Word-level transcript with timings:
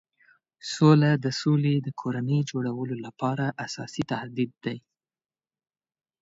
سوله 0.73 1.11
د 1.23 1.27
سولې 1.41 1.75
د 1.81 1.87
کورنۍ 2.01 2.39
جوړولو 2.51 2.95
لپاره 3.05 3.45
اساسي 3.65 4.03
تهدید 4.11 4.51
دی. 4.65 4.77